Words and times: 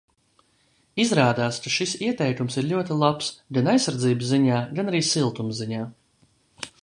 Izrādās, 1.01 1.59
ka 1.65 1.73
šis 1.73 1.93
ieteikums 2.07 2.57
ir 2.61 2.67
ļoti 2.71 2.97
labs, 3.03 3.29
gan 3.57 3.71
aizsardzības 3.75 4.31
ziņā, 4.33 4.63
gan 4.79 4.93
arī 4.95 5.03
siltuma 5.11 5.59
ziņā. 5.61 5.85